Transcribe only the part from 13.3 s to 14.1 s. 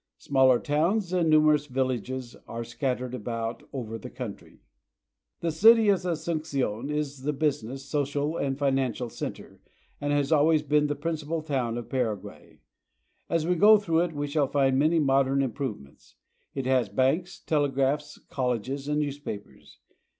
we go through